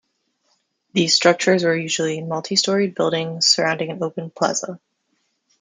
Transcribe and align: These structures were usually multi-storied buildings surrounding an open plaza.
These 0.93 1.13
structures 1.13 1.63
were 1.63 1.75
usually 1.77 2.21
multi-storied 2.23 2.95
buildings 2.95 3.45
surrounding 3.45 3.91
an 3.91 4.01
open 4.01 4.31
plaza. 4.31 4.79